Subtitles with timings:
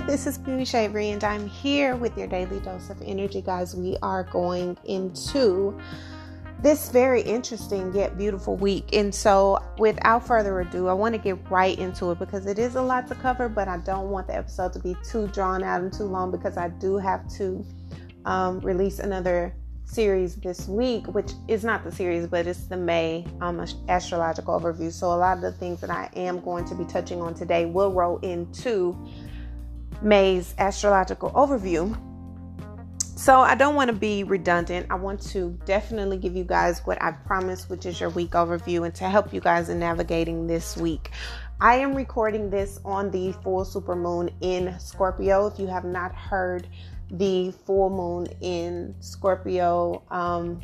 [0.00, 3.76] Hi, this is Beauty Shavery, and I'm here with your daily dose of energy, guys.
[3.76, 5.78] We are going into
[6.62, 8.94] this very interesting yet beautiful week.
[8.94, 12.76] And so, without further ado, I want to get right into it because it is
[12.76, 15.82] a lot to cover, but I don't want the episode to be too drawn out
[15.82, 17.62] and too long because I do have to
[18.24, 23.26] um, release another series this week, which is not the series, but it's the May
[23.42, 24.90] um, astrological overview.
[24.90, 27.66] So, a lot of the things that I am going to be touching on today
[27.66, 28.96] will roll into
[30.02, 31.98] May's astrological overview.
[33.16, 34.86] So, I don't want to be redundant.
[34.88, 38.86] I want to definitely give you guys what I promised, which is your week overview,
[38.86, 41.10] and to help you guys in navigating this week.
[41.60, 45.46] I am recording this on the full super moon in Scorpio.
[45.46, 46.66] If you have not heard
[47.10, 50.62] the full moon in Scorpio um,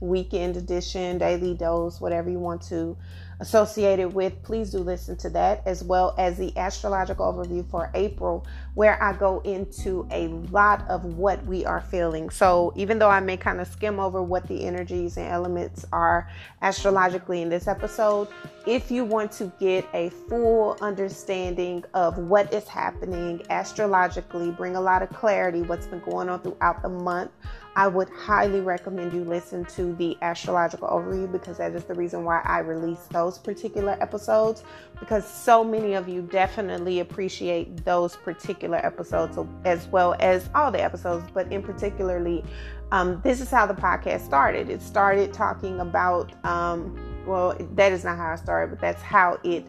[0.00, 2.96] weekend edition, daily dose, whatever you want to
[3.42, 8.46] associated with, please do listen to that, as well as the astrological overview for April,
[8.74, 12.30] where I go into a lot of what we are feeling.
[12.30, 16.30] So, even though I may kind of skim over what the energies and elements are
[16.62, 18.28] astrologically in this episode,
[18.64, 24.80] if you want to get a full understanding of what is happening astrologically, bring a
[24.80, 27.32] lot of clarity, what's been going on throughout the month
[27.74, 32.22] I would highly recommend you listen to the astrological overview because that is the reason
[32.24, 34.62] why I release those particular episodes
[35.00, 40.82] because so many of you definitely appreciate those particular episodes as well as all the
[40.82, 42.44] episodes, but in particularly,
[42.92, 44.68] um, this is how the podcast started.
[44.68, 49.40] It started talking about, um, well, that is not how I started, but that's how
[49.44, 49.66] it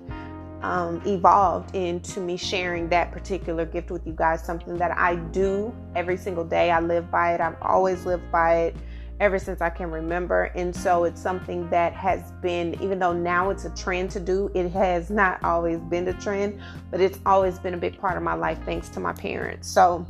[0.63, 4.43] um, evolved into me sharing that particular gift with you guys.
[4.43, 6.71] Something that I do every single day.
[6.71, 7.41] I live by it.
[7.41, 8.75] I've always lived by it
[9.19, 10.45] ever since I can remember.
[10.55, 14.49] And so it's something that has been, even though now it's a trend to do,
[14.53, 18.23] it has not always been a trend, but it's always been a big part of
[18.23, 19.67] my life thanks to my parents.
[19.67, 20.05] So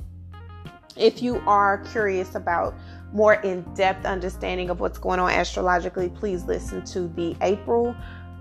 [0.95, 2.75] if you are curious about
[3.11, 7.95] more in depth understanding of what's going on astrologically, please listen to the April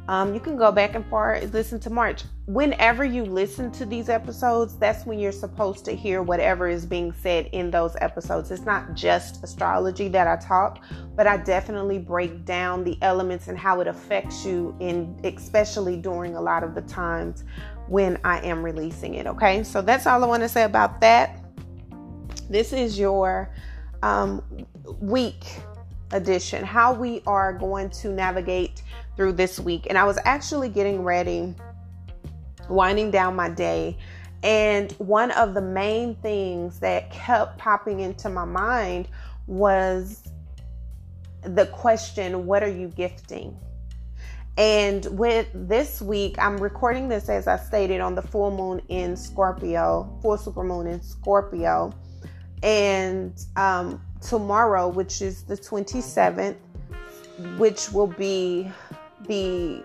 [0.09, 2.25] um, you can go back and forth, listen to March.
[2.47, 7.13] Whenever you listen to these episodes, that's when you're supposed to hear whatever is being
[7.13, 8.51] said in those episodes.
[8.51, 10.83] It's not just astrology that I talk,
[11.15, 16.35] but I definitely break down the elements and how it affects you, in especially during
[16.35, 17.45] a lot of the times
[17.87, 19.29] when I am releasing it.
[19.29, 21.39] Okay, so that's all I want to say about that.
[22.51, 23.55] This is your
[24.03, 24.43] um,
[25.01, 25.45] week
[26.11, 28.83] edition, how we are going to navigate
[29.17, 29.87] through this week.
[29.89, 31.55] And I was actually getting ready,
[32.69, 33.99] winding down my day.
[34.43, 39.09] And one of the main things that kept popping into my mind
[39.47, 40.23] was
[41.43, 43.57] the question, What are you gifting?
[44.59, 49.17] And with this week, I'm recording this as I stated on the full moon in
[49.17, 51.93] Scorpio, full super moon in Scorpio.
[52.63, 56.57] And um, tomorrow, which is the 27th,
[57.57, 58.71] which will be
[59.27, 59.83] the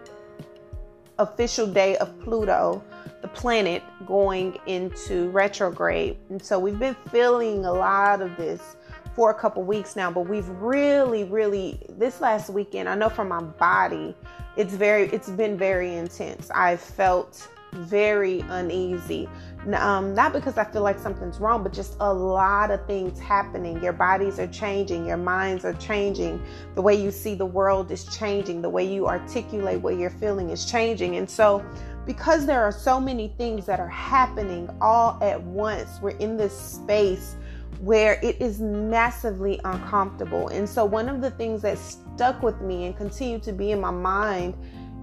[1.19, 2.83] official day of Pluto,
[3.21, 6.17] the planet going into retrograde.
[6.29, 8.75] And so we've been feeling a lot of this
[9.15, 13.29] for a couple weeks now, but we've really, really, this last weekend, I know from
[13.29, 14.15] my body,
[14.55, 16.51] it's very, it's been very intense.
[16.51, 19.27] I've felt very uneasy.
[19.73, 23.83] Um, not because I feel like something's wrong, but just a lot of things happening.
[23.83, 26.41] Your bodies are changing, your minds are changing,
[26.75, 30.51] the way you see the world is changing, the way you articulate what you're feeling
[30.51, 31.17] is changing.
[31.17, 31.65] And so,
[32.05, 36.57] because there are so many things that are happening all at once, we're in this
[36.57, 37.35] space
[37.81, 40.47] where it is massively uncomfortable.
[40.47, 43.81] And so, one of the things that stuck with me and continued to be in
[43.81, 44.55] my mind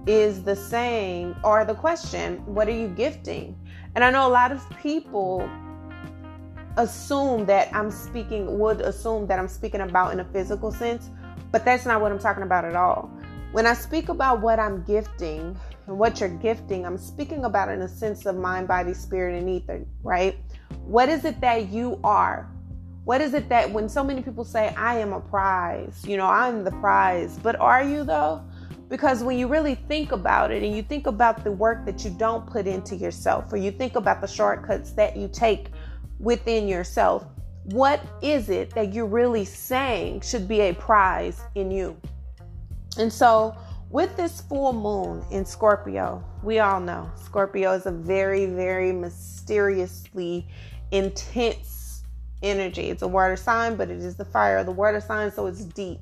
[0.07, 3.55] is the saying or the question, What are you gifting?
[3.95, 5.49] And I know a lot of people
[6.77, 11.09] assume that I'm speaking, would assume that I'm speaking about in a physical sense,
[11.51, 13.09] but that's not what I'm talking about at all.
[13.53, 15.57] When I speak about what I'm gifting
[15.87, 19.49] and what you're gifting, I'm speaking about in a sense of mind, body, spirit, and
[19.49, 20.37] ether, right?
[20.83, 22.51] What is it that you are?
[23.05, 26.25] What is it that when so many people say, I am a prize, you know,
[26.25, 28.43] I'm the prize, but are you though?
[28.87, 32.11] Because when you really think about it and you think about the work that you
[32.11, 35.69] don't put into yourself, or you think about the shortcuts that you take
[36.19, 37.25] within yourself,
[37.65, 41.97] what is it that you're really saying should be a prize in you?
[42.99, 43.57] And so,
[43.89, 50.47] with this full moon in Scorpio, we all know Scorpio is a very, very mysteriously
[50.91, 52.03] intense
[52.43, 52.89] energy.
[52.89, 55.65] It's a water sign, but it is the fire of the water sign, so it's
[55.65, 55.99] deep.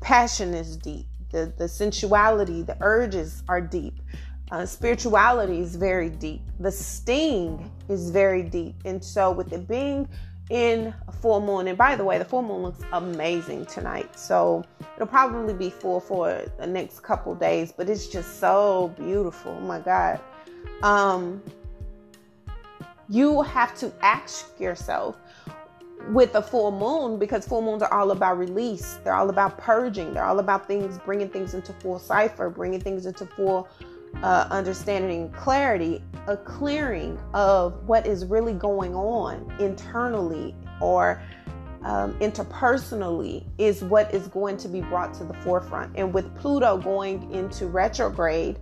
[0.00, 4.00] Passion is deep the, the sensuality, the urges are deep.
[4.50, 6.40] Uh, spirituality is very deep.
[6.60, 8.76] The sting is very deep.
[8.84, 10.08] And so, with it being
[10.48, 14.18] in a full moon, and by the way, the full moon looks amazing tonight.
[14.18, 14.64] So,
[14.96, 19.54] it'll probably be full for the next couple days, but it's just so beautiful.
[19.58, 20.18] Oh my God.
[20.82, 21.42] Um,
[23.10, 25.16] you have to ask yourself
[26.08, 28.98] with a full moon because full moons are all about release.
[29.04, 30.14] They're all about purging.
[30.14, 33.68] They're all about things, bringing things into full cipher, bringing things into full
[34.22, 41.22] uh, understanding and clarity, a clearing of what is really going on internally or
[41.82, 45.92] um, interpersonally is what is going to be brought to the forefront.
[45.96, 48.58] And with Pluto going into retrograde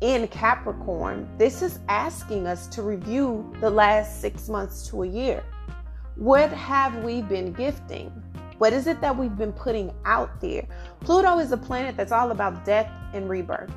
[0.00, 5.44] in Capricorn, this is asking us to review the last six months to a year.
[6.16, 8.10] What have we been gifting?
[8.56, 10.66] What is it that we've been putting out there?
[11.00, 13.70] Pluto is a planet that's all about death and rebirth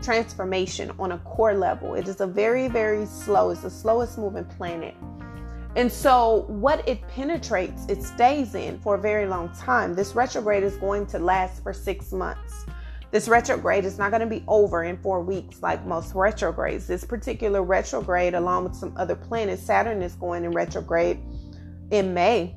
[0.00, 1.94] transformation on a core level.
[1.94, 4.94] It is a very, very slow, it's the slowest moving planet.
[5.74, 9.94] And so, what it penetrates, it stays in for a very long time.
[9.94, 12.64] This retrograde is going to last for six months.
[13.10, 16.86] This retrograde is not going to be over in four weeks like most retrogrades.
[16.86, 21.20] This particular retrograde, along with some other planets, Saturn is going in retrograde
[21.92, 22.56] in May.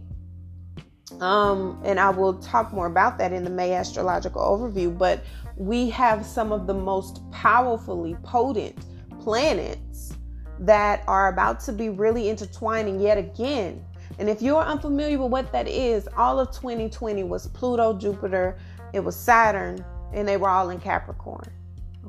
[1.22, 4.98] Um, and I will talk more about that in the May astrological overview.
[4.98, 5.24] But
[5.56, 8.78] we have some of the most powerfully potent
[9.20, 10.14] planets
[10.60, 13.86] that are about to be really intertwining yet again.
[14.18, 18.58] And if you're unfamiliar with what that is, all of 2020 was Pluto, Jupiter,
[18.94, 19.84] it was Saturn,
[20.14, 21.52] and they were all in Capricorn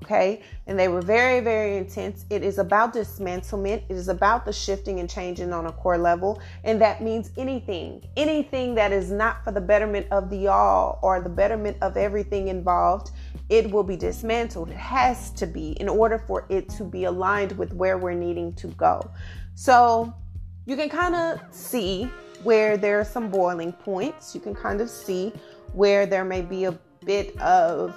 [0.03, 0.43] okay?
[0.67, 2.25] And they were very, very intense.
[2.31, 6.41] It is about dismantlement, it is about the shifting and changing on a core level.
[6.65, 11.21] And that means anything, anything that is not for the betterment of the all or
[11.21, 13.11] the betterment of everything involved,
[13.49, 14.71] it will be dismantled.
[14.71, 18.53] It has to be in order for it to be aligned with where we're needing
[18.55, 19.11] to go.
[19.55, 20.13] So
[20.67, 22.11] you can kind of see
[22.43, 24.35] where there are some boiling points.
[24.35, 25.33] You can kind of see
[25.73, 27.95] where there may be a bit of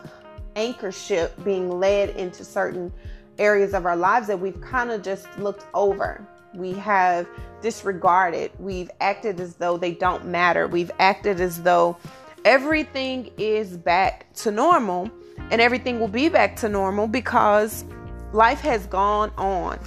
[0.60, 2.92] anchor ship being led into certain
[3.38, 6.28] areas of our lives that we've kind of just looked over.
[6.54, 7.28] We have
[7.62, 8.52] disregarded.
[8.60, 10.68] We've acted as though they don't matter.
[10.68, 11.98] We've acted as though
[12.44, 15.10] everything is back to normal
[15.52, 17.86] and everything will be back to normal because
[18.34, 19.80] life has gone on.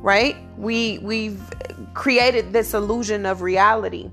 [0.00, 0.36] Right?
[0.56, 1.42] We we've
[1.92, 4.10] created this illusion of reality.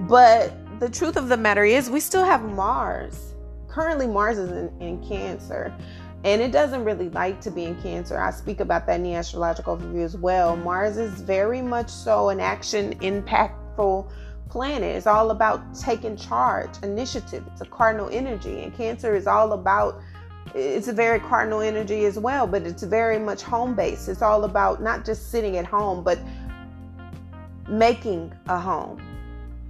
[0.00, 3.33] But the truth of the matter is we still have Mars
[3.74, 5.74] currently Mars is in, in Cancer.
[6.22, 8.18] And it doesn't really like to be in Cancer.
[8.18, 10.56] I speak about that in the astrological review as well.
[10.56, 14.08] Mars is very much so an action impactful
[14.48, 14.96] planet.
[14.96, 17.44] It's all about taking charge, initiative.
[17.52, 18.62] It's a cardinal energy.
[18.62, 20.00] And Cancer is all about
[20.54, 24.08] it's a very cardinal energy as well, but it's very much home based.
[24.08, 26.20] It's all about not just sitting at home, but
[27.68, 29.02] making a home,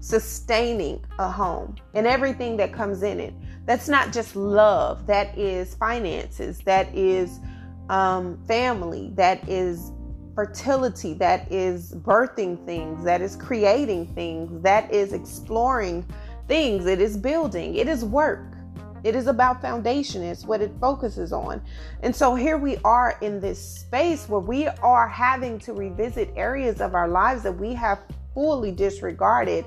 [0.01, 3.33] sustaining a home, and everything that comes in it.
[3.67, 7.41] That's not just love, that is finances, that is
[7.89, 9.91] um, family, that is
[10.35, 16.05] fertility, that is birthing things, that is creating things, that is exploring
[16.47, 18.55] things, it is building, it is work.
[19.03, 21.61] It is about foundation, it's what it focuses on.
[22.03, 26.81] And so here we are in this space where we are having to revisit areas
[26.81, 28.01] of our lives that we have
[28.33, 29.67] fully disregarded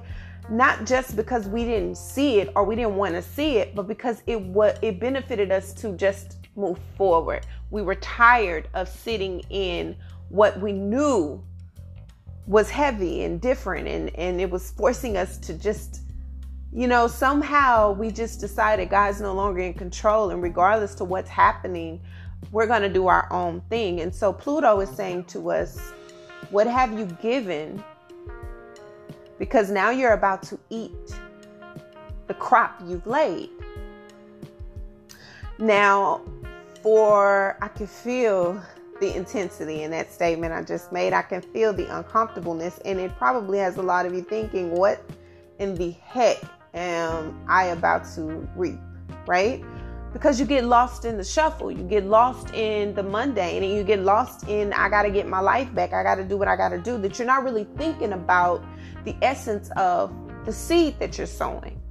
[0.49, 3.87] not just because we didn't see it or we didn't want to see it, but
[3.87, 7.45] because it what it benefited us to just move forward.
[7.69, 9.95] We were tired of sitting in
[10.29, 11.43] what we knew
[12.47, 16.01] was heavy and different and, and it was forcing us to just
[16.73, 21.29] you know somehow we just decided god's no longer in control and regardless to what's
[21.29, 21.99] happening
[22.51, 25.91] we're going to do our own thing and so pluto is saying to us
[26.49, 27.83] what have you given
[29.39, 31.19] because now you're about to eat
[32.27, 33.49] the crop you've laid.
[35.59, 36.21] Now,
[36.81, 38.61] for I can feel
[38.99, 41.13] the intensity in that statement I just made.
[41.13, 45.03] I can feel the uncomfortableness, and it probably has a lot of you thinking, what
[45.59, 46.37] in the heck
[46.73, 48.79] am I about to reap?
[49.27, 49.63] Right?
[50.13, 53.83] Because you get lost in the shuffle, you get lost in the mundane, and you
[53.83, 56.47] get lost in, I got to get my life back, I got to do what
[56.47, 58.63] I got to do, that you're not really thinking about
[59.05, 60.13] the essence of
[60.45, 61.81] the seed that you're sowing.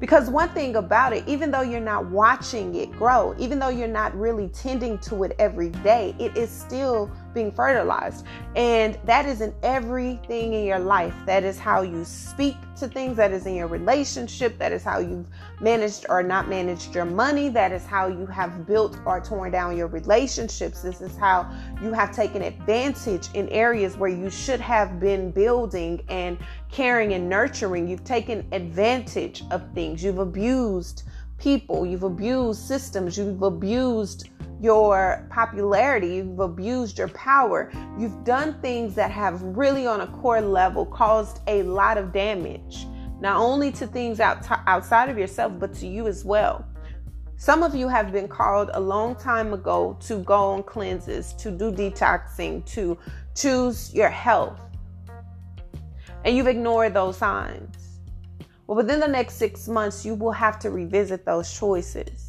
[0.00, 3.88] Because one thing about it, even though you're not watching it grow, even though you're
[3.88, 8.26] not really tending to it every day, it is still being fertilized.
[8.56, 11.14] And that is in everything in your life.
[11.24, 14.98] That is how you speak to things, that is in your relationship, that is how
[14.98, 15.28] you've
[15.60, 19.76] managed or not managed your money, that is how you have built or torn down
[19.76, 20.82] your relationships.
[20.82, 21.48] This is how
[21.80, 26.38] you have taken advantage in areas where you should have been building and
[26.72, 27.86] caring and nurturing.
[27.86, 31.04] You've taken advantage of things, you've abused
[31.38, 34.28] people, you've abused systems, you've abused
[34.60, 40.40] your popularity, you've abused your power, you've done things that have really, on a core
[40.40, 42.86] level, caused a lot of damage,
[43.20, 46.64] not only to things out outside of yourself, but to you as well.
[47.36, 51.52] Some of you have been called a long time ago to go on cleanses, to
[51.52, 52.98] do detoxing, to
[53.36, 54.60] choose your health.
[56.24, 58.00] And you've ignored those signs.
[58.66, 62.27] Well, within the next six months, you will have to revisit those choices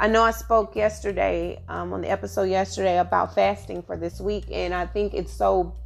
[0.00, 4.46] I know I spoke yesterday um, on the episode yesterday about fasting for this week,
[4.50, 5.76] and I think it's so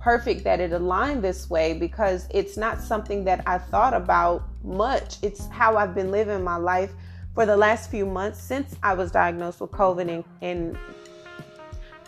[0.00, 5.18] perfect that it aligned this way because it's not something that I thought about much.
[5.22, 6.90] It's how I've been living my life
[7.32, 10.76] for the last few months since I was diagnosed with COVID and, and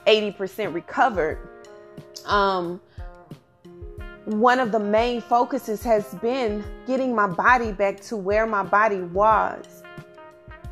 [0.09, 1.39] 80% recovered.
[2.27, 2.81] Um,
[4.25, 9.03] one of the main focuses has been getting my body back to where my body
[9.03, 9.82] was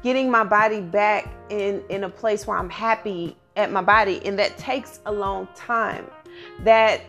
[0.02, 4.38] getting my body back in in a place where I'm happy at my body and
[4.38, 6.06] that takes a long time.
[6.64, 7.02] That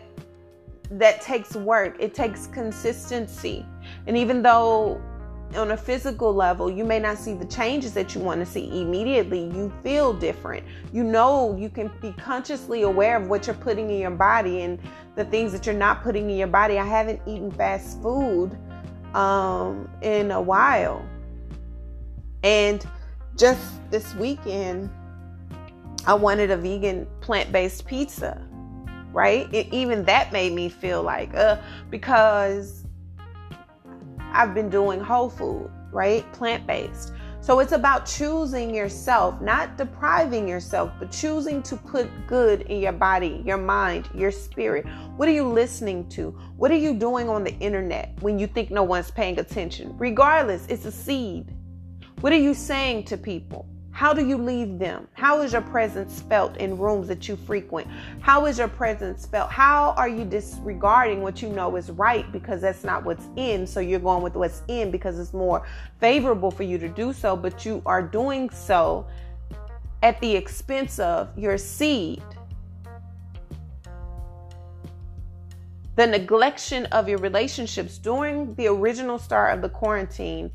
[0.90, 1.96] that takes work.
[1.98, 3.64] It takes consistency.
[4.06, 5.00] And even though
[5.56, 8.80] on a physical level you may not see the changes that you want to see
[8.80, 10.64] immediately you feel different.
[10.92, 14.78] You know you can be consciously aware of what you're putting in your body and
[15.14, 16.78] the things that you're not putting in your body.
[16.78, 18.56] I haven't eaten fast food
[19.14, 21.06] um, in a while
[22.42, 22.86] and
[23.36, 24.90] just this weekend,
[26.06, 28.44] I wanted a vegan plant based pizza,
[29.12, 29.52] right?
[29.54, 31.58] It, even that made me feel like, uh,
[31.90, 32.84] because
[34.18, 36.30] I've been doing whole food, right?
[36.32, 37.12] Plant based.
[37.40, 42.92] So it's about choosing yourself, not depriving yourself, but choosing to put good in your
[42.92, 44.86] body, your mind, your spirit.
[45.16, 46.30] What are you listening to?
[46.56, 49.96] What are you doing on the internet when you think no one's paying attention?
[49.98, 51.52] Regardless, it's a seed.
[52.20, 53.66] What are you saying to people?
[53.92, 55.06] How do you leave them?
[55.12, 57.86] How is your presence felt in rooms that you frequent?
[58.20, 59.50] How is your presence felt?
[59.50, 63.66] How are you disregarding what you know is right because that's not what's in?
[63.66, 65.66] So you're going with what's in because it's more
[66.00, 69.06] favorable for you to do so, but you are doing so
[70.02, 72.22] at the expense of your seed.
[75.96, 80.50] The neglection of your relationships during the original start of the quarantine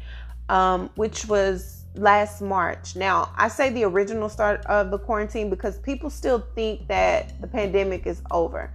[0.50, 2.96] um, which was last March.
[2.96, 7.48] Now, I say the original start of the quarantine because people still think that the
[7.48, 8.72] pandemic is over.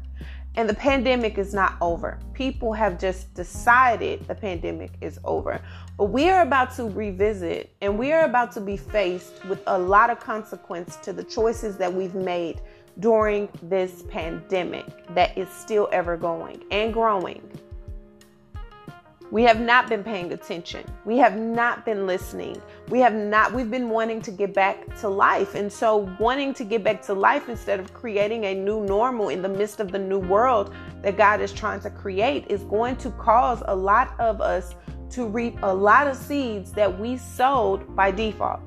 [0.54, 2.18] And the pandemic is not over.
[2.34, 5.62] People have just decided the pandemic is over.
[5.96, 9.78] But we are about to revisit and we are about to be faced with a
[9.78, 12.60] lot of consequence to the choices that we've made
[12.98, 17.40] during this pandemic that is still ever going and growing.
[19.32, 20.84] We have not been paying attention.
[21.06, 22.60] We have not been listening.
[22.90, 25.54] We have not, we've been wanting to get back to life.
[25.54, 29.40] And so, wanting to get back to life instead of creating a new normal in
[29.40, 33.10] the midst of the new world that God is trying to create is going to
[33.12, 34.74] cause a lot of us
[35.12, 38.60] to reap a lot of seeds that we sowed by default.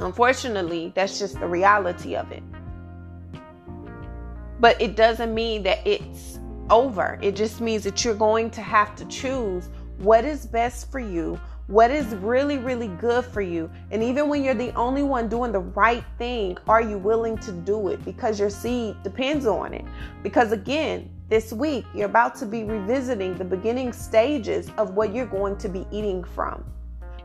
[0.00, 2.42] Unfortunately, that's just the reality of it.
[4.58, 6.37] But it doesn't mean that it's
[6.70, 7.18] over.
[7.22, 11.40] It just means that you're going to have to choose what is best for you,
[11.66, 13.70] what is really, really good for you.
[13.90, 17.52] And even when you're the only one doing the right thing, are you willing to
[17.52, 18.04] do it?
[18.04, 19.84] Because your seed depends on it.
[20.22, 25.26] Because again, this week, you're about to be revisiting the beginning stages of what you're
[25.26, 26.64] going to be eating from.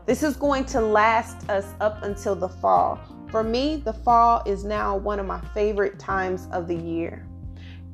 [0.04, 2.98] This is going to last us up until the fall.
[3.30, 7.26] For me, the fall is now one of my favorite times of the year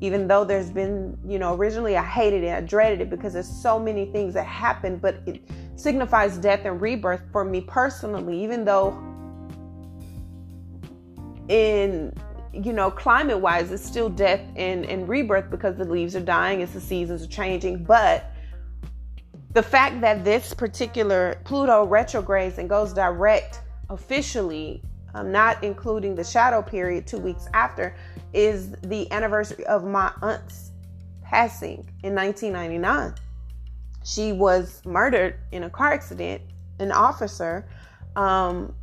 [0.01, 3.47] even though there's been, you know, originally I hated it, I dreaded it because there's
[3.47, 5.41] so many things that happen, but it
[5.75, 8.89] signifies death and rebirth for me personally, even though
[11.47, 12.13] in
[12.53, 16.61] you know, climate wise, it's still death and, and rebirth because the leaves are dying,
[16.61, 17.83] as the seasons are changing.
[17.83, 18.31] But
[19.53, 24.81] the fact that this particular Pluto retrogrades and goes direct officially
[25.13, 27.95] um, not including the shadow period two weeks after,
[28.33, 30.71] is the anniversary of my aunt's
[31.23, 33.15] passing in 1999.
[34.03, 36.41] She was murdered in a car accident,
[36.79, 37.67] an officer,
[38.15, 38.73] um,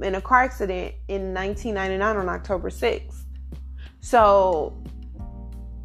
[0.00, 3.24] in a car accident in 1999 on October 6th.
[4.00, 4.82] So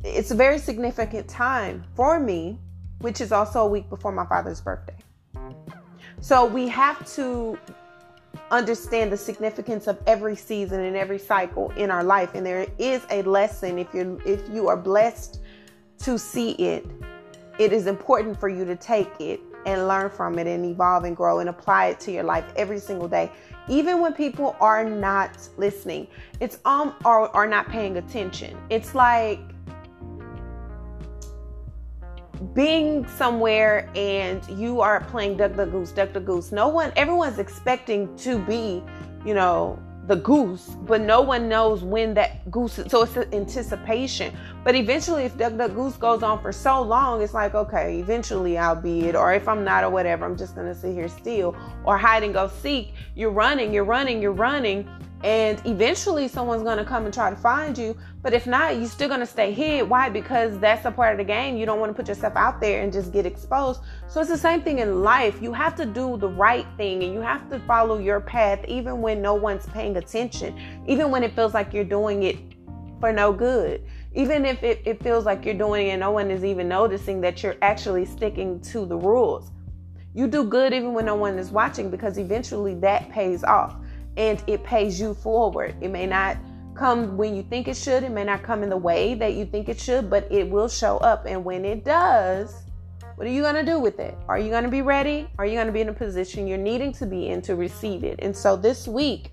[0.03, 2.59] it's a very significant time for me,
[2.99, 4.95] which is also a week before my father's birthday.
[6.21, 7.57] So we have to
[8.51, 12.35] understand the significance of every season and every cycle in our life.
[12.35, 15.39] And there is a lesson if you're if you are blessed
[15.99, 16.85] to see it
[17.57, 21.15] it is important for you to take it and learn from it and evolve and
[21.15, 23.31] grow and apply it to your life every single day.
[23.67, 26.07] Even when people are not listening
[26.39, 28.57] it's um or are not paying attention.
[28.69, 29.39] It's like
[32.53, 36.51] being somewhere and you are playing duck the goose duck the goose.
[36.51, 38.83] No one everyone's expecting to be
[39.25, 44.35] you know the goose but no one knows when that goose so it's anticipation.
[44.63, 48.57] But eventually if duck duck goose goes on for so long it's like okay eventually
[48.57, 49.15] i'll be it.
[49.15, 51.55] Or if i'm not or whatever i'm just gonna sit here still.
[51.85, 52.93] Or hide and go seek.
[53.15, 54.87] You're running you're running you're running
[55.25, 57.97] and eventually someone's going to come and try to find you.
[58.21, 59.89] But if not you're still going to stay hid.
[59.89, 60.07] Why?
[60.07, 61.57] Because that's a part of the game.
[61.57, 63.81] You don't want to put yourself out there and just get exposed.
[64.07, 65.41] So it's the same thing in life.
[65.41, 69.01] You have to do the right thing and you have to follow your path even
[69.01, 72.37] when no one's paying attention even when it feels like you're doing it
[72.99, 73.83] for no good.
[74.13, 77.19] Even if it, it feels like you're doing it and no one is even noticing
[77.21, 79.49] that you're actually sticking to the rules.
[80.13, 83.75] You do good even when no one is watching because eventually that pays off
[84.17, 85.75] and it pays you forward.
[85.81, 86.37] It may not
[86.75, 89.45] come when you think it should, it may not come in the way that you
[89.45, 91.25] think it should, but it will show up.
[91.25, 92.63] And when it does,
[93.15, 94.17] what are you going to do with it?
[94.27, 95.29] Are you going to be ready?
[95.39, 98.03] Are you going to be in a position you're needing to be in to receive
[98.03, 98.19] it?
[98.21, 99.31] And so this week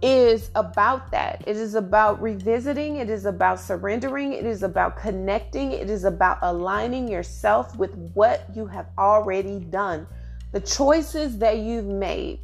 [0.00, 1.42] is about that.
[1.46, 6.38] It is about revisiting, it is about surrendering, it is about connecting, it is about
[6.42, 10.06] aligning yourself with what you have already done.
[10.52, 12.40] The choices that you've made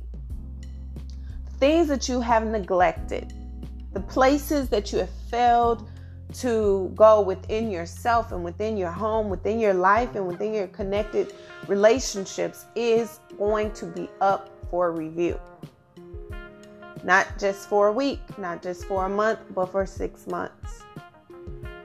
[1.59, 3.33] things that you have neglected,
[3.93, 5.89] the places that you have failed
[6.35, 11.33] to go within yourself and within your home, within your life, and within your connected
[11.69, 15.39] relationships is going to be up for review.
[17.05, 20.83] Not just for a week, not just for a month, but for six months.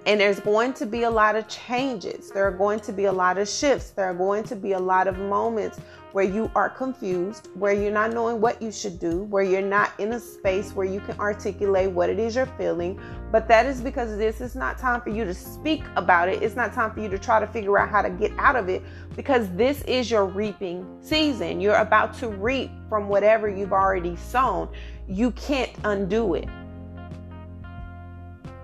[0.06, 2.32] And there's going to be a lot of changes.
[2.32, 3.92] There are going to be a lot of shifts.
[3.92, 5.80] There are going to be a lot of moments
[6.12, 9.92] where you are confused, where you're not knowing what you should do, where you're not
[10.00, 13.00] in a space where you can articulate what it is you're feeling.
[13.32, 16.42] But that is because this is not time for you to speak about it.
[16.42, 18.70] It's not time for you to try to figure out how to get out of
[18.70, 18.82] it
[19.16, 21.62] because this is your reaping season.
[21.62, 24.70] You're about to reap from whatever you've already sown.
[25.08, 26.48] You can't undo it.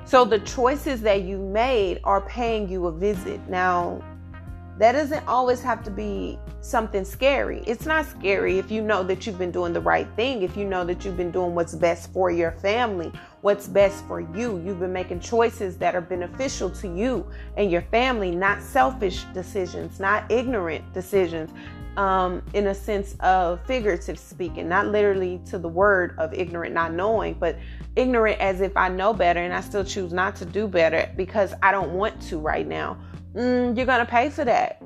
[0.05, 3.41] So the choices that you made are paying you a visit.
[3.49, 4.03] Now,
[4.77, 7.63] that doesn't always have to be something scary.
[7.65, 10.65] It's not scary if you know that you've been doing the right thing, if you
[10.65, 13.11] know that you've been doing what's best for your family,
[13.41, 14.61] what's best for you.
[14.65, 19.99] You've been making choices that are beneficial to you and your family, not selfish decisions,
[19.99, 21.51] not ignorant decisions.
[21.95, 26.91] Um, in a sense of figurative speaking, not literally to the word of ignorant, not
[26.91, 27.55] knowing, but
[27.95, 31.53] ignorant as if I know better and I still choose not to do better because
[31.63, 32.97] I don't want to right now.
[33.35, 34.81] Mm, you're to pay for that.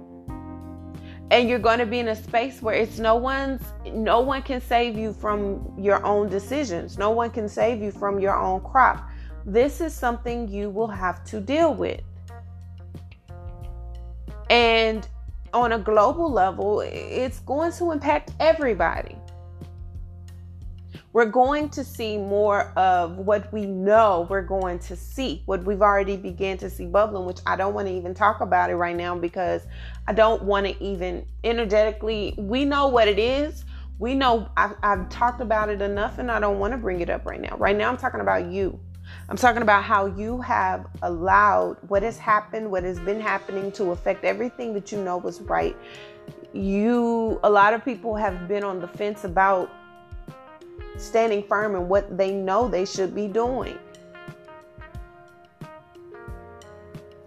[1.32, 4.60] And you're going to be in a space where it's no one's no one can
[4.60, 6.98] save you from your own decisions.
[6.98, 9.08] No one can save you from your own crop.
[9.46, 12.02] This is something you will have to deal with.
[14.50, 15.08] And
[15.54, 19.16] on a global level, it's going to impact everybody
[21.12, 25.82] we're going to see more of what we know we're going to see, what we've
[25.82, 28.96] already began to see bubbling, which I don't want to even talk about it right
[28.96, 29.64] now because
[30.08, 33.66] I don't want to even energetically, we know what it is.
[33.98, 37.10] We know I've, I've talked about it enough and I don't want to bring it
[37.10, 37.58] up right now.
[37.58, 38.80] Right now, I'm talking about you.
[39.28, 43.92] I'm talking about how you have allowed what has happened, what has been happening to
[43.92, 45.76] affect everything that you know was right.
[46.54, 49.72] You, a lot of people have been on the fence about
[51.00, 53.78] standing firm in what they know they should be doing.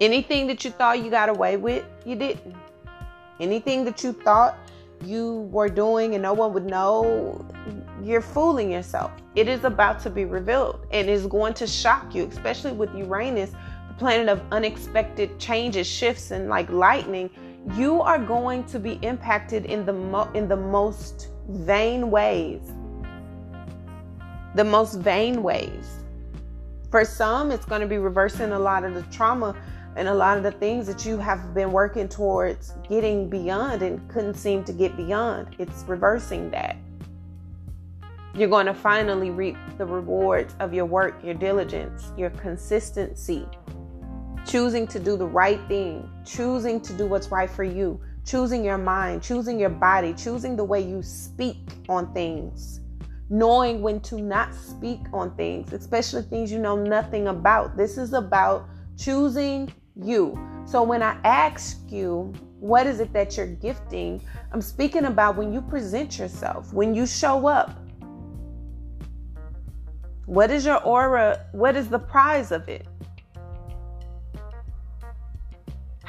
[0.00, 2.54] Anything that you thought you got away with, you didn't.
[3.40, 4.58] Anything that you thought
[5.04, 7.44] you were doing and no one would know,
[8.02, 9.10] you're fooling yourself.
[9.34, 13.52] It is about to be revealed and is going to shock you, especially with Uranus,
[13.88, 17.30] the planet of unexpected changes, shifts, and like lightning.
[17.76, 22.72] You are going to be impacted in the mo- in the most vain ways
[24.54, 26.02] the most vain ways.
[26.90, 29.56] For some, it's going to be reversing a lot of the trauma
[29.96, 34.06] and a lot of the things that you have been working towards getting beyond and
[34.08, 35.54] couldn't seem to get beyond.
[35.58, 36.76] It's reversing that.
[38.34, 43.46] You're going to finally reap the rewards of your work, your diligence, your consistency,
[44.46, 48.78] choosing to do the right thing, choosing to do what's right for you, choosing your
[48.78, 52.80] mind, choosing your body, choosing the way you speak on things,
[53.32, 57.78] knowing when to not speak on things, especially things you know nothing about.
[57.78, 58.68] This is about
[58.98, 60.38] choosing you.
[60.66, 64.22] So when I ask you, what is it that you're gifting?
[64.52, 67.80] I'm speaking about when you present yourself, when you show up.
[70.26, 71.46] What is your aura?
[71.52, 72.86] What is the prize of it?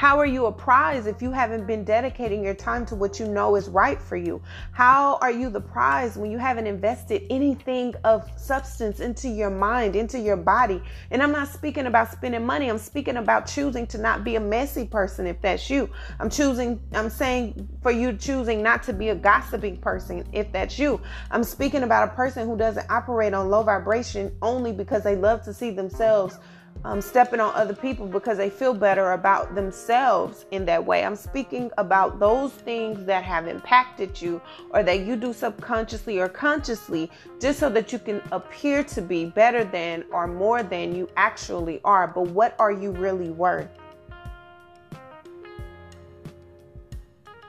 [0.03, 3.25] How are you a prize if you haven't been dedicating your time to what you
[3.25, 4.41] know is right for you?
[4.73, 9.95] How are you the prize when you haven't invested anything of substance into your mind,
[9.95, 10.83] into your body?
[11.11, 12.69] And I'm not speaking about spending money.
[12.69, 15.89] I'm speaking about choosing to not be a messy person if that's you.
[16.19, 20.77] I'm choosing, I'm saying for you choosing not to be a gossiping person if that's
[20.77, 20.99] you.
[21.31, 25.43] I'm speaking about a person who doesn't operate on low vibration only because they love
[25.43, 26.39] to see themselves
[26.83, 31.03] um, stepping on other people because they feel better about themselves in that way.
[31.03, 36.27] I'm speaking about those things that have impacted you or that you do subconsciously or
[36.27, 37.09] consciously
[37.39, 41.79] just so that you can appear to be better than or more than you actually
[41.85, 42.07] are.
[42.07, 43.69] But what are you really worth?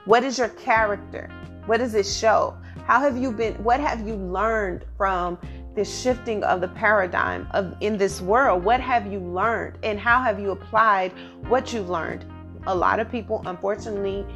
[0.04, 1.30] What is your character?
[1.66, 2.56] What does it show?
[2.86, 3.54] How have you been?
[3.64, 5.38] What have you learned from
[5.74, 10.22] this shifting of the paradigm of in this world what have you learned and how
[10.22, 11.12] have you applied
[11.48, 12.24] what you've learned?
[12.66, 14.26] A lot of people unfortunately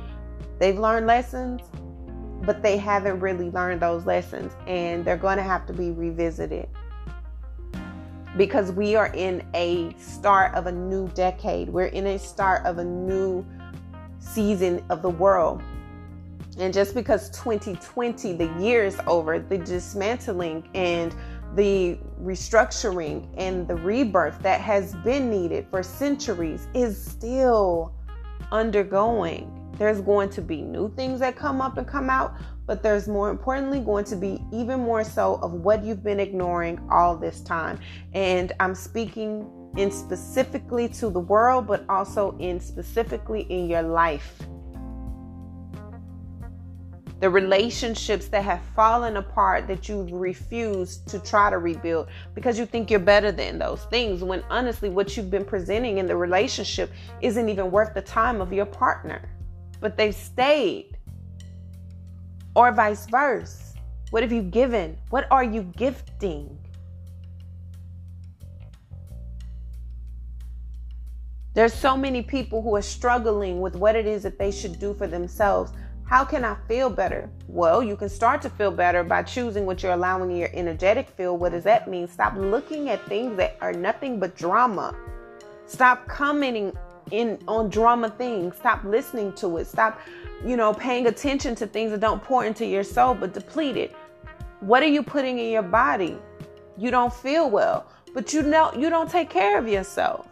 [0.59, 1.63] they've learned lessons
[2.43, 6.69] but they haven't really learned those lessons and they're going to have to be revisited.
[8.37, 11.69] Because we are in a start of a new decade.
[11.69, 13.45] We're in a start of a new
[14.19, 15.63] season of the world
[16.59, 21.15] and just because 2020, the year is over, the dismantling and
[21.55, 27.95] the restructuring and the rebirth that has been needed for centuries is still
[28.51, 29.55] undergoing.
[29.79, 32.35] There's going to be new things that come up and come out,
[32.67, 36.81] but there's more importantly going to be even more so of what you've been ignoring
[36.91, 37.79] all this time.
[38.13, 44.43] And I'm speaking in specifically to the world, but also in specifically in your life
[47.21, 52.67] the relationships that have fallen apart that you've refused to try to rebuild because you
[52.67, 56.91] think you're better than those things when honestly what you've been presenting in the relationship
[57.21, 59.29] isn't even worth the time of your partner
[59.81, 60.97] but they've stayed
[62.55, 63.77] or vice versa.
[64.11, 64.99] What have you given?
[65.11, 66.59] What are you gifting?
[71.55, 74.95] There's so many people who are struggling with what it is that they should do
[74.95, 75.73] for themselves
[76.09, 77.29] how can I feel better?
[77.49, 81.07] Well, you can start to feel better by choosing what you're allowing in your energetic
[81.11, 81.39] field.
[81.39, 82.09] What does that mean?
[82.09, 84.97] Stop looking at things that are nothing but drama.
[85.67, 86.73] Stop commenting
[87.11, 88.57] in on drama things.
[88.57, 89.67] Stop listening to it.
[89.67, 90.01] Stop,
[90.47, 93.95] you know, paying attention to things that don't pour into your soul but deplete it.
[94.61, 96.17] What are you putting in your body?
[96.79, 100.27] You don't feel well, but you know you don't take care of yourself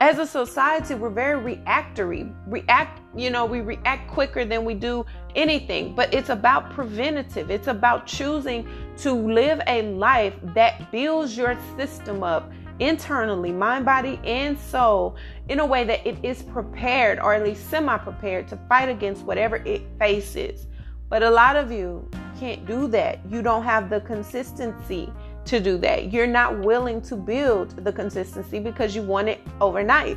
[0.00, 5.04] as a society we're very reactory react you know we react quicker than we do
[5.34, 11.58] anything but it's about preventative it's about choosing to live a life that builds your
[11.76, 12.50] system up
[12.80, 15.16] internally mind body and soul
[15.48, 19.22] in a way that it is prepared or at least semi prepared to fight against
[19.22, 20.66] whatever it faces
[21.08, 25.12] but a lot of you can't do that you don't have the consistency
[25.44, 26.12] to do that.
[26.12, 30.16] You're not willing to build the consistency because you want it overnight.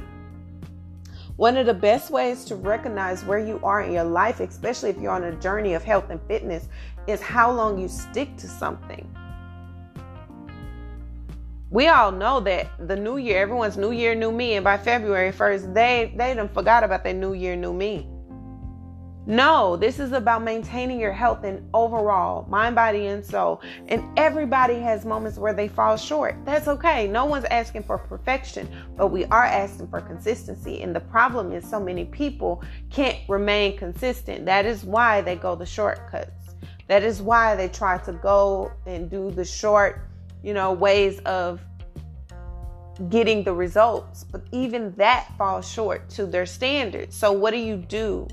[1.38, 4.97] One of the best ways to recognize where you are in your life, especially if
[4.97, 6.67] you're on a journey of health and fitness,
[7.06, 9.08] is how long you stick to something.
[11.69, 15.32] We all know that the new year, everyone's new year, new me, and by February
[15.32, 18.10] 1st, they they done forgot about their new year, new me.
[19.27, 23.61] No, this is about maintaining your health and overall mind, body, and soul.
[23.89, 26.37] And everybody has moments where they fall short.
[26.45, 27.09] That's okay.
[27.09, 30.81] No one's asking for perfection, but we are asking for consistency.
[30.81, 34.45] And the problem is, so many people can't remain consistent.
[34.45, 36.55] That is why they go the shortcuts.
[36.87, 40.07] That is why they try to go and do the short,
[40.41, 41.59] you know, ways of
[43.09, 44.23] getting the results.
[44.23, 47.13] But even that falls short to their standards.
[47.13, 48.29] So, what do you do?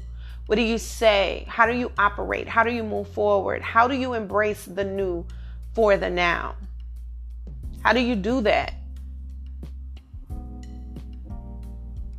[0.47, 1.45] What do you say?
[1.49, 2.47] How do you operate?
[2.47, 3.63] How do you move forward?
[3.63, 5.27] How do you embrace the new
[5.73, 6.57] for the now?
[7.83, 8.75] How do you do that?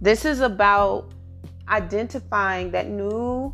[0.02, 1.12] This is about
[1.68, 3.54] identifying that new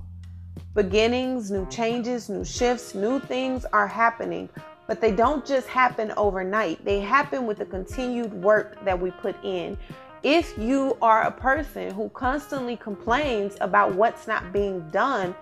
[0.73, 4.49] beginnings, new changes, new shifts, new things are happening.
[4.87, 9.35] But they don't just happen overnight, they happen with the continued work that we put
[9.43, 9.77] in.
[10.23, 15.33] If you are a person who constantly complains about what's not being done,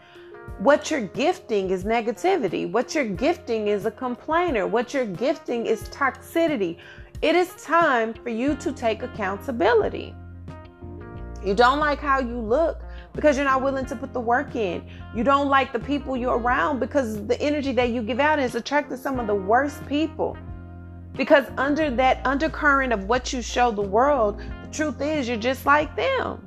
[0.59, 2.69] what you're gifting is negativity.
[2.71, 4.67] What you're gifting is a complainer.
[4.67, 6.77] What you're gifting is toxicity.
[7.21, 10.15] It is time for you to take accountability.
[11.43, 12.81] You don't like how you look
[13.13, 14.81] because you're not willing to put the work in.
[15.13, 18.55] You don't like the people you're around because the energy that you give out is
[18.55, 20.37] attracting some of the worst people.
[21.15, 25.95] Because under that undercurrent of what you show the world, truth is you're just like
[25.95, 26.45] them.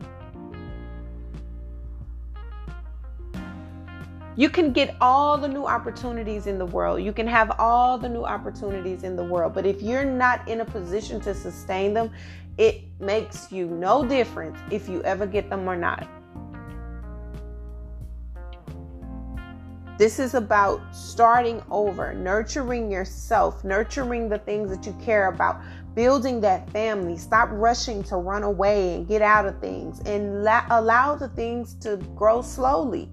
[4.34, 7.02] You can get all the new opportunities in the world.
[7.02, 9.52] You can have all the new opportunities in the world.
[9.52, 12.10] But if you're not in a position to sustain them,
[12.56, 16.08] it makes you no difference if you ever get them or not.
[19.98, 25.60] This is about starting over, nurturing yourself, nurturing the things that you care about,
[25.94, 27.16] building that family.
[27.16, 31.74] Stop rushing to run away and get out of things and la- allow the things
[31.76, 33.08] to grow slowly.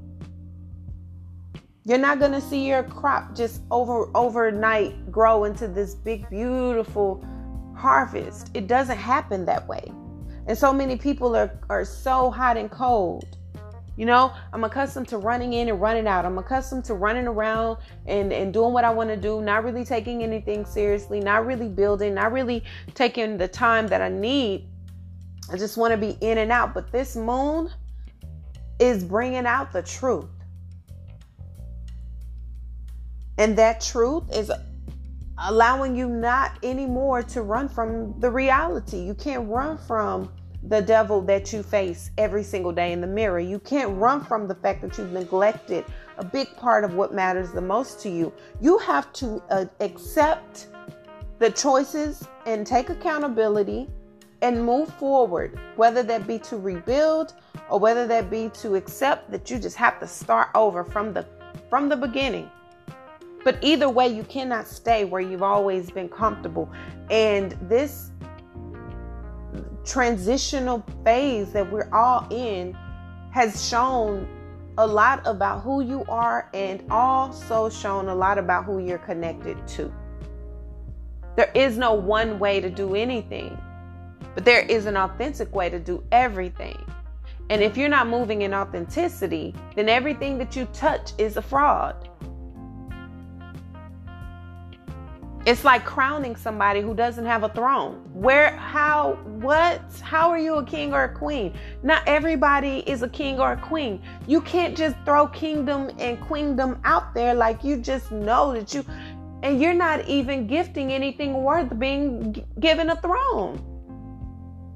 [1.86, 7.26] You're not going to see your crop just over overnight grow into this big beautiful
[7.76, 8.52] harvest.
[8.54, 9.92] It doesn't happen that way.
[10.48, 13.38] And so many people are are so hot and cold.
[13.99, 16.23] You know, I'm accustomed to running in and running out.
[16.23, 19.83] I'm accustomed to running around and, and doing what I want to do, not really
[19.83, 24.69] taking anything seriously, not really building, not really taking the time that I need.
[25.51, 26.73] I just want to be in and out.
[26.73, 27.71] But this moon
[28.79, 30.29] is bringing out the truth.
[33.38, 34.49] And that truth is
[35.38, 38.99] allowing you not anymore to run from the reality.
[38.99, 40.31] You can't run from
[40.63, 43.39] the devil that you face every single day in the mirror.
[43.39, 45.86] You can't run from the fact that you've neglected
[46.17, 48.34] a big part of what matters the most to you.
[48.60, 50.67] You have to uh, accept
[51.39, 53.89] the choices and take accountability
[54.41, 57.34] and move forward, whether that be to rebuild
[57.69, 61.26] or whether that be to accept that you just have to start over from the
[61.69, 62.50] from the beginning.
[63.43, 66.69] But either way, you cannot stay where you've always been comfortable.
[67.10, 68.12] And this
[69.89, 72.78] transitional phase that we're all in
[73.32, 74.28] has shown
[74.78, 79.58] a lot about who you are and also shown a lot about who you're connected
[79.67, 79.91] to.
[81.36, 83.60] There is no one way to do anything,
[84.36, 86.78] but there is an authentic way to do everything.
[87.49, 92.10] And if you're not moving in authenticity, then everything that you touch is a fraud.
[95.49, 98.07] It's like crowning somebody who doesn't have a throne.
[98.13, 101.57] Where, how, what, how are you a king or a queen?
[101.81, 103.99] Not everybody is a king or a queen.
[104.27, 108.85] You can't just throw kingdom and queendom out there like you just know that you,
[109.41, 113.59] and you're not even gifting anything worth being given a throne.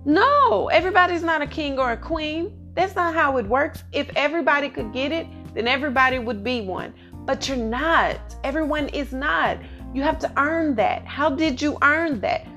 [0.05, 2.51] No, everybody's not a king or a queen.
[2.73, 3.83] That's not how it works.
[3.91, 6.95] If everybody could get it, then everybody would be one.
[7.25, 8.19] But you're not.
[8.43, 9.59] Everyone is not.
[9.93, 11.05] You have to earn that.
[11.05, 12.47] How did you earn that?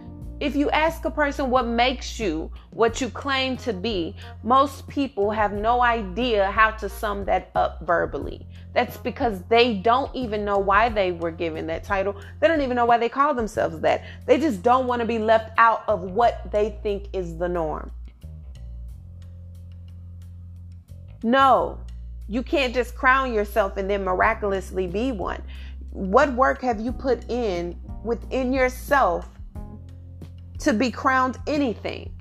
[0.40, 5.30] If you ask a person what makes you what you claim to be, most people
[5.30, 8.46] have no idea how to sum that up verbally.
[8.74, 12.16] That's because they don't even know why they were given that title.
[12.40, 14.04] They don't even know why they call themselves that.
[14.26, 17.90] They just don't want to be left out of what they think is the norm.
[21.22, 21.78] No,
[22.28, 25.42] you can't just crown yourself and then miraculously be one
[25.96, 29.26] what work have you put in within yourself
[30.58, 32.12] to be crowned anything?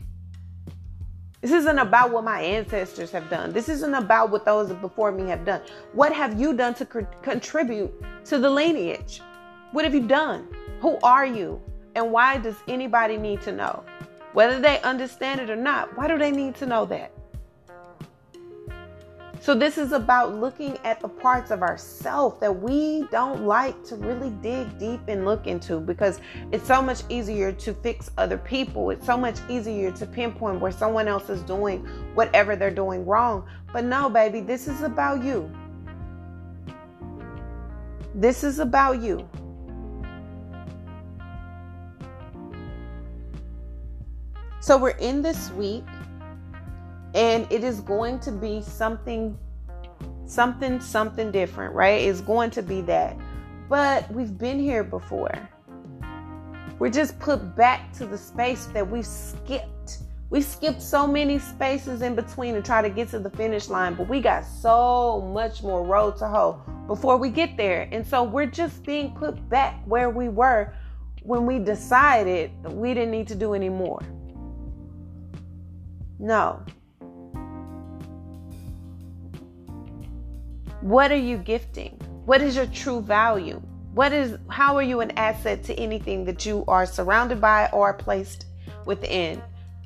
[1.42, 3.52] This isn't about what my ancestors have done.
[3.52, 5.62] This isn't about what those before me have done.
[5.92, 7.92] What have you done to co- contribute
[8.26, 9.22] to the lineage?
[9.74, 10.48] What have you done?
[10.80, 11.62] Who are you?
[11.96, 13.84] And why does anybody need to know?
[14.32, 17.12] Whether they understand it or not, why do they need to know that?
[19.42, 23.96] So, this is about looking at the parts of ourself that we don't like to
[23.96, 26.20] really dig deep and look into because
[26.52, 28.90] it's so much easier to fix other people.
[28.92, 33.48] It's so much easier to pinpoint where someone else is doing whatever they're doing wrong.
[33.74, 35.52] But no, baby, this is about you.
[38.14, 39.28] This is about you.
[44.60, 45.84] So, we're in this week
[47.16, 49.38] and it is going to be something
[50.28, 53.18] something something different right it's going to be that
[53.70, 55.32] but we've been here before
[56.78, 60.00] we're just put back to the space that we've skipped
[60.30, 63.94] We skipped so many spaces in between to try to get to the finish line,
[63.94, 67.88] but we got so much more road to hoe before we get there.
[67.92, 70.74] And so we're just being put back where we were
[71.22, 74.02] when we decided we didn't need to do any more.
[76.20, 76.64] No.
[80.86, 82.00] What are you gifting?
[82.26, 83.60] What is your true value?
[83.96, 87.92] What is how are you an asset to anything that you are surrounded by or
[87.96, 88.46] placed
[88.86, 89.42] within?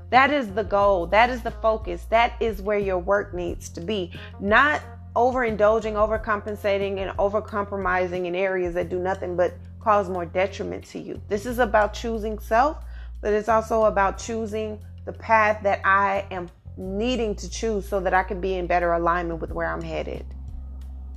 [0.09, 1.07] That is the goal.
[1.07, 2.03] That is the focus.
[2.09, 4.11] That is where your work needs to be.
[4.41, 4.81] Not
[5.15, 11.21] overindulging, overcompensating, and overcompromising in areas that do nothing but cause more detriment to you.
[11.29, 12.83] This is about choosing self,
[13.21, 18.13] but it's also about choosing the path that I am needing to choose so that
[18.13, 20.25] I can be in better alignment with where I'm headed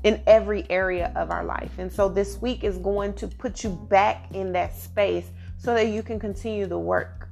[0.04, 1.78] in every area of our life.
[1.78, 5.26] And so this week is going to put you back in that space
[5.58, 7.28] so that you can continue the work.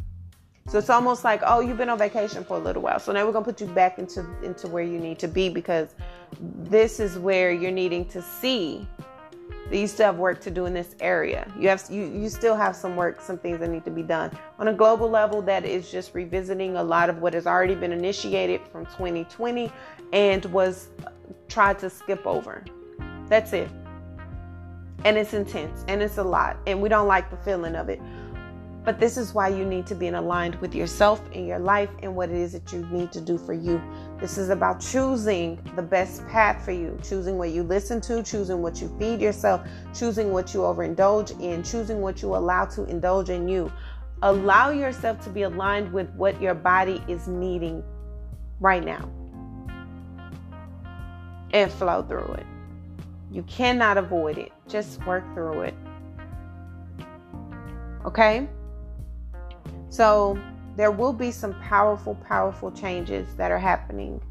[0.69, 3.01] So it's almost like, oh, you've been on vacation for a little while.
[3.01, 5.49] So now we're going to put you back into into where you need to be
[5.49, 5.97] because
[6.41, 8.87] this is where you're needing to see
[9.79, 11.51] you still have work to do in this area.
[11.59, 14.37] You have you you still have some work, some things that need to be done.
[14.59, 17.93] On a global level, that is just revisiting a lot of what has already been
[17.93, 19.71] initiated from 2020
[20.13, 20.89] and was
[21.49, 22.65] tried to skip over.
[23.29, 23.69] That's it.
[25.05, 26.57] And it's intense and it's a lot.
[26.67, 28.01] And we don't like the feeling of it.
[28.83, 31.91] But this is why you need to be in aligned with yourself and your life
[32.03, 33.81] and what it is that you need to do for you.
[34.19, 38.63] This is about choosing the best path for you, choosing what you listen to, choosing
[38.63, 43.29] what you feed yourself, choosing what you overindulge in, choosing what you allow to indulge
[43.29, 43.71] in you.
[44.23, 47.85] Allow yourself to be aligned with what your body is needing
[48.61, 49.11] right now
[51.53, 52.47] and flow through it.
[53.31, 54.53] You cannot avoid it.
[54.69, 55.75] Just work through it.
[58.07, 58.49] Okay?
[59.91, 60.39] So,
[60.77, 64.23] there will be some powerful, powerful changes that are happening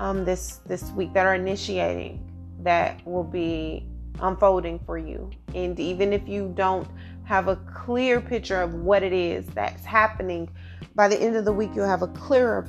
[0.00, 2.22] um, this this week that are initiating
[2.62, 3.86] that will be
[4.20, 5.30] unfolding for you.
[5.54, 6.88] And even if you don't
[7.24, 10.48] have a clear picture of what it is that's happening,
[10.94, 12.68] by the end of the week you'll have a clearer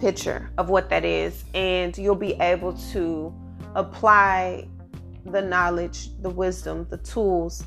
[0.00, 3.34] picture of what that is, and you'll be able to
[3.74, 4.68] apply
[5.26, 7.64] the knowledge, the wisdom, the tools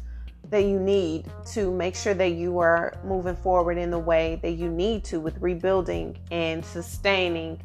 [0.51, 4.51] that you need to make sure that you are moving forward in the way that
[4.51, 7.59] you need to with rebuilding and sustaining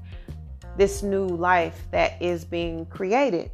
[0.76, 3.50] this new life that is being created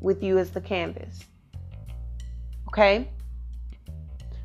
[0.00, 1.24] with you as the canvas.
[2.68, 3.08] Okay?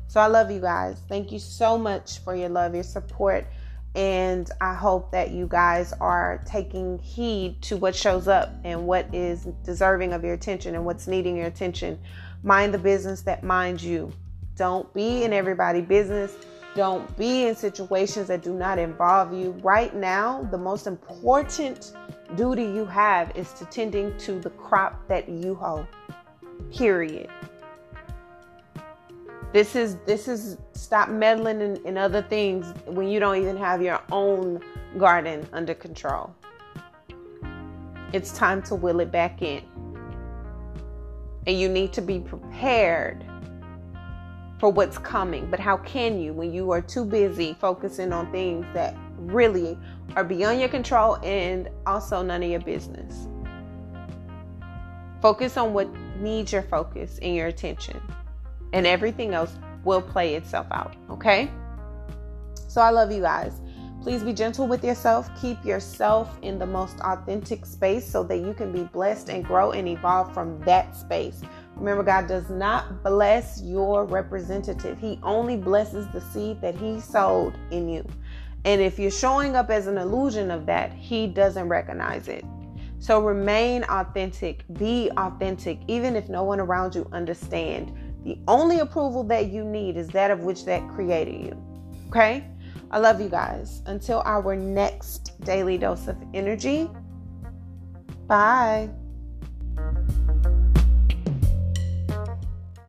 [0.08, 1.02] So I love you guys.
[1.08, 3.46] Thank you so much for your love, your support
[3.94, 9.12] and I hope that you guys are taking heed to what shows up and what
[9.12, 11.98] is deserving of your attention and what's needing your attention.
[12.42, 14.12] Mind the business that minds you.
[14.56, 16.36] Don't be in everybody's business.
[16.74, 19.50] Don't be in situations that do not involve you.
[19.62, 21.92] Right now, the most important
[22.36, 25.86] duty you have is to tending to the crop that you hoe.
[26.72, 27.28] Period.
[29.52, 33.82] This is this is stop meddling in, in other things when you don't even have
[33.82, 34.60] your own
[34.96, 36.34] garden under control.
[38.12, 39.62] It's time to will it back in.
[41.46, 43.24] And you need to be prepared
[44.58, 45.50] for what's coming.
[45.50, 49.78] But how can you when you are too busy focusing on things that really
[50.16, 53.26] are beyond your control and also none of your business?
[55.22, 58.00] Focus on what needs your focus and your attention
[58.72, 60.94] and everything else will play itself out.
[61.10, 61.50] Okay?
[62.68, 63.60] So I love you guys.
[64.02, 65.28] Please be gentle with yourself.
[65.42, 69.72] Keep yourself in the most authentic space so that you can be blessed and grow
[69.72, 71.42] and evolve from that space.
[71.76, 77.58] Remember, God does not bless your representative, He only blesses the seed that He sowed
[77.70, 78.06] in you.
[78.64, 82.44] And if you're showing up as an illusion of that, He doesn't recognize it.
[83.00, 87.92] So remain authentic, be authentic, even if no one around you understand.
[88.24, 91.62] The only approval that you need is that of which that created you.
[92.08, 92.49] Okay?
[92.90, 93.82] I love you guys.
[93.86, 96.90] Until our next daily dose of energy.
[98.26, 98.90] Bye.